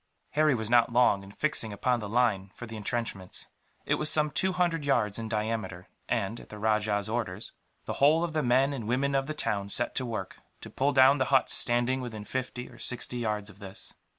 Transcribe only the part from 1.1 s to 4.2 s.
in fixing upon the line for the entrenchments. It was